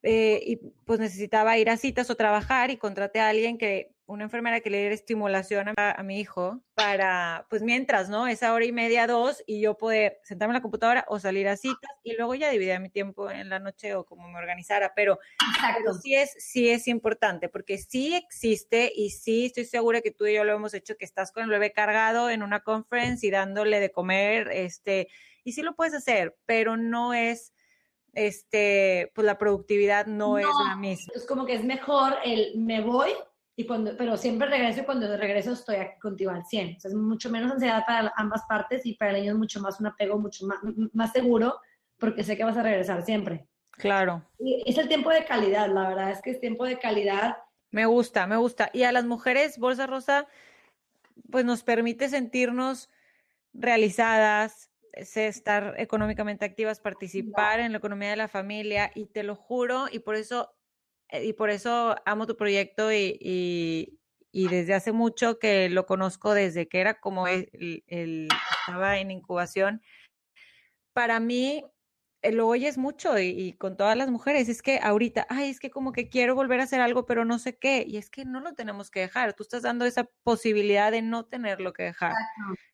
[0.02, 4.24] eh, y pues necesitaba ir a citas o trabajar y contraté a alguien que una
[4.24, 8.28] enfermera que le diera estimulación a, mi hijo para, pues mientras, ¿no?
[8.28, 11.56] Esa hora y media, dos, y yo poder sentarme en la computadora o salir a
[11.56, 15.18] citas y luego ya dividir mi tiempo en la noche o como me organizara, pero,
[16.02, 20.34] sí, es, sí es importante porque sí existe y sí estoy segura que tú y
[20.34, 23.80] yo lo hemos hecho, que estás con el bebé cargado en una conference y dándole
[23.80, 25.08] de comer, este,
[25.42, 27.52] y sí lo puedes hacer, pero no es
[28.16, 31.12] este, pues la productividad no, es la misma.
[31.14, 33.10] Es como que es mejor el me voy
[33.54, 36.76] y cuando, pero siempre regreso y cuando regreso estoy aquí contigo al 100.
[36.76, 39.60] O sea, es mucho menos ansiedad para ambas partes y para el niño es mucho
[39.60, 40.58] más un apego mucho más,
[40.94, 41.60] más seguro
[41.98, 43.46] porque sé que vas a regresar siempre.
[43.72, 44.22] Claro.
[44.38, 47.36] Y es el tiempo de calidad, la verdad es que es tiempo de calidad.
[47.70, 48.70] Me gusta, me gusta.
[48.72, 50.26] Y a las mujeres, Bolsa Rosa,
[51.30, 52.88] pues nos permite sentirnos
[53.52, 59.86] realizadas, estar económicamente activas, participar en la economía de la familia y te lo juro
[59.90, 60.56] y por eso
[61.08, 63.98] eh, y por eso amo tu proyecto y,
[64.32, 67.48] desde hace mucho que lo conozco desde que era como el,
[67.86, 69.80] estaba en incubación.
[70.92, 71.64] Para mí,
[72.22, 75.70] eh, lo oyes mucho y, con todas las mujeres, es que ahorita, ay, es que
[75.70, 78.40] como que quiero volver a hacer algo, pero no sé qué, y es que no
[78.40, 82.12] lo tenemos que dejar, tú estás dando esa posibilidad de no tenerlo que dejar.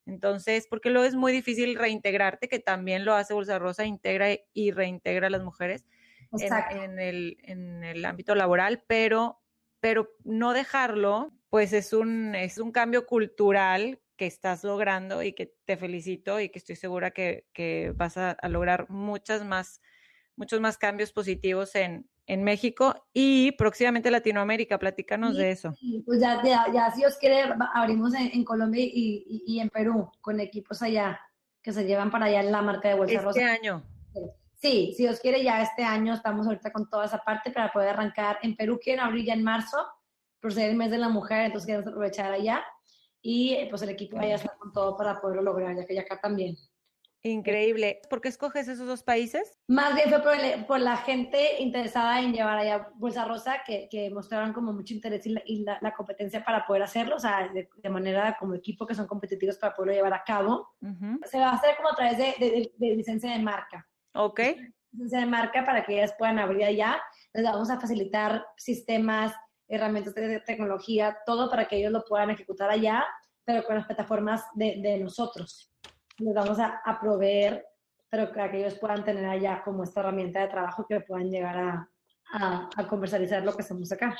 [0.06, 4.70] Entonces, porque luego es muy difícil reintegrarte, que también lo hace Bolsa Rosa, integra y
[4.72, 5.84] reintegra a las mujeres
[6.32, 9.40] en, el, en el ámbito laboral, pero,
[9.80, 15.54] pero no dejarlo, pues es un, es un cambio cultural que estás logrando y que
[15.64, 19.80] te felicito y que estoy segura que, que vas a, lograr muchas más,
[20.36, 24.78] muchos más cambios positivos en, en México y próximamente Latinoamérica.
[24.78, 25.74] Platícanos de eso.
[26.06, 27.44] Pues ya, ya, ya, si os quiere,
[27.74, 31.20] abrimos en, Colombia y, y, en Perú con equipos allá
[31.62, 33.40] que se llevan para allá en la marca de Bolsa este Rosa.
[33.40, 33.82] Este año
[34.62, 37.90] sí, si Dios quiere, ya este año estamos ahorita con toda esa parte para poder
[37.90, 38.38] arrancar.
[38.42, 39.76] En Perú quieren abrir ya en marzo,
[40.40, 42.64] por ser el mes de la mujer, entonces queremos aprovechar allá.
[43.20, 46.20] Y pues el equipo ya está con todo para poderlo lograr, ya que ya acá
[46.20, 46.56] también.
[47.24, 48.00] Increíble.
[48.10, 49.56] ¿Por qué escoges esos dos países?
[49.68, 54.52] Más bien fue por, la gente interesada en llevar allá Bolsa Rosa, que, que mostraron
[54.52, 58.86] como mucho interés y, la, competencia para poder hacerlo, o sea, de, manera como equipo
[58.86, 60.74] que son competitivos para poderlo llevar a cabo.
[61.30, 63.86] Se va a hacer como a través de, de licencia de marca.
[64.14, 64.40] Ok.
[64.90, 67.00] de marca para que ellas puedan abrir allá.
[67.34, 69.32] Les vamos a facilitar sistemas,
[69.68, 73.04] herramientas de tecnología, todo para que ellos lo puedan ejecutar allá,
[73.44, 75.72] pero con las plataformas de nosotros.
[76.22, 77.66] Les vamos a, a, proveer,
[78.08, 81.56] pero para que ellos puedan tener allá como esta herramienta de trabajo que puedan llegar
[81.56, 81.88] a,
[82.32, 84.16] a, a conversalizar lo que hacemos acá.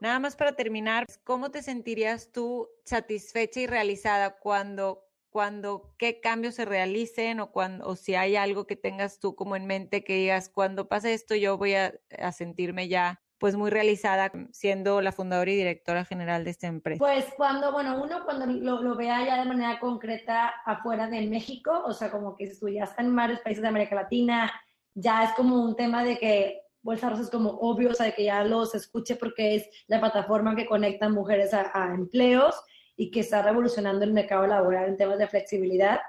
[0.00, 6.54] Nada más para terminar, ¿cómo te sentirías tú satisfecha y realizada cuando cuando qué cambios
[6.54, 10.14] se realicen o cuando o si hay algo que tengas tú como en mente que
[10.14, 11.92] digas cuando pase esto yo voy a,
[12.32, 16.98] sentirme ya pues muy realizada siendo la fundadora y directora general de esta empresa?
[16.98, 21.92] Pues cuando, bueno, uno cuando lo, vea ya de manera concreta afuera de México, o
[21.92, 24.52] sea, como que tú ya está en varios países de América Latina,
[24.94, 28.14] ya es como un tema de que Bolsa Rosa es como obvio, o sea, de
[28.14, 32.54] que ya los escuche porque es la plataforma que conecta mujeres a empleos
[32.96, 36.00] y que está revolucionando el mercado laboral en temas de flexibilidad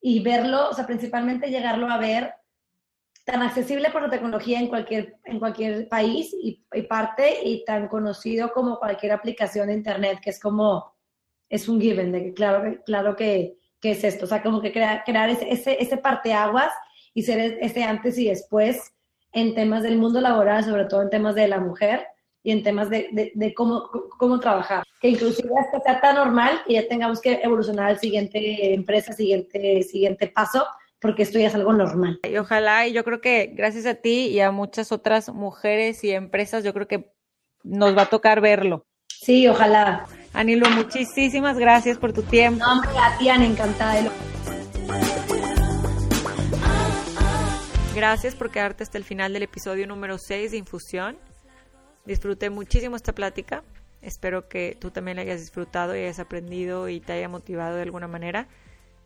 [0.00, 2.34] y verlo, o sea, principalmente llegarlo a ver
[3.26, 8.52] tan accesible por la tecnología en cualquier, en cualquier país y, parte y tan conocido
[8.52, 10.94] como cualquier aplicación de Internet, que es como,
[11.48, 14.72] es un given, de que claro, claro que, que es esto, o sea, como que
[14.72, 16.72] crear, crear ese, ese, ese parteaguas
[17.14, 18.94] y ser ese antes y después
[19.32, 22.06] en temas del mundo laboral, sobre todo en temas de la mujer,
[22.44, 24.84] y en temas de, de, cómo, cómo trabajar.
[25.00, 29.82] Que inclusive hasta sea tan normal que ya tengamos que evolucionar al siguiente empresa, siguiente,
[29.82, 30.64] siguiente paso,
[31.00, 32.20] porque esto ya es algo normal.
[32.22, 36.10] Y ojalá, y yo creo que gracias a ti y a muchas otras mujeres y
[36.10, 37.12] empresas, yo creo que
[37.62, 38.86] nos va a tocar verlo.
[39.08, 40.06] Sí, ojalá.
[40.32, 42.64] Anilo, muchísimas gracias por tu tiempo.
[42.64, 44.10] No, hombre, a ti, encantada de lo...
[47.94, 51.16] Gracias por quedarte hasta el final del episodio número 6 de Infusión.
[52.04, 53.64] Disfruté muchísimo esta plática.
[54.02, 57.82] Espero que tú también la hayas disfrutado y hayas aprendido y te haya motivado de
[57.82, 58.48] alguna manera.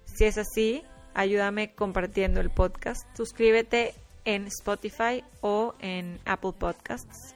[0.05, 0.83] Si es así,
[1.15, 3.07] ayúdame compartiendo el podcast.
[3.17, 3.95] Suscríbete
[4.25, 7.35] en Spotify o en Apple Podcasts.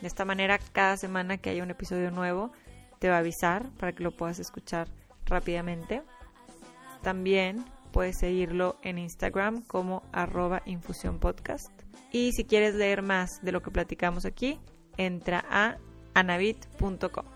[0.00, 2.52] De esta manera, cada semana que haya un episodio nuevo,
[2.98, 4.88] te va a avisar para que lo puedas escuchar
[5.26, 6.02] rápidamente.
[7.02, 10.62] También puedes seguirlo en Instagram como arroba.
[12.12, 14.58] Y si quieres leer más de lo que platicamos aquí,
[14.96, 15.78] entra a
[16.14, 17.35] anabit.com.